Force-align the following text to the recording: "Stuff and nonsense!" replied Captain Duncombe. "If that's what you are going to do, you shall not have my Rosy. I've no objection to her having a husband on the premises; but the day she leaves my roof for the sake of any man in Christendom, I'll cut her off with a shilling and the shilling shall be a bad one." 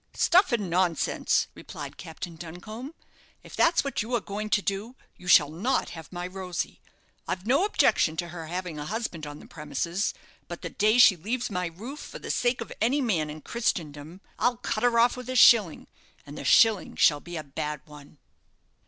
"Stuff 0.15 0.51
and 0.51 0.67
nonsense!" 0.67 1.47
replied 1.53 1.95
Captain 1.95 2.35
Duncombe. 2.35 2.95
"If 3.43 3.55
that's 3.55 3.83
what 3.83 4.01
you 4.01 4.15
are 4.15 4.19
going 4.19 4.49
to 4.49 4.61
do, 4.63 4.95
you 5.15 5.27
shall 5.27 5.51
not 5.51 5.91
have 5.91 6.11
my 6.11 6.25
Rosy. 6.25 6.81
I've 7.27 7.45
no 7.45 7.65
objection 7.65 8.17
to 8.17 8.29
her 8.29 8.47
having 8.47 8.79
a 8.79 8.85
husband 8.87 9.27
on 9.27 9.37
the 9.37 9.45
premises; 9.45 10.15
but 10.47 10.63
the 10.63 10.71
day 10.71 10.97
she 10.97 11.15
leaves 11.15 11.51
my 11.51 11.67
roof 11.67 11.99
for 11.99 12.17
the 12.17 12.31
sake 12.31 12.61
of 12.61 12.73
any 12.81 12.99
man 12.99 13.29
in 13.29 13.41
Christendom, 13.41 14.21
I'll 14.39 14.57
cut 14.57 14.81
her 14.83 14.97
off 14.97 15.15
with 15.15 15.29
a 15.29 15.35
shilling 15.35 15.85
and 16.25 16.35
the 16.35 16.43
shilling 16.45 16.95
shall 16.95 17.19
be 17.19 17.37
a 17.37 17.43
bad 17.43 17.81
one." 17.85 18.17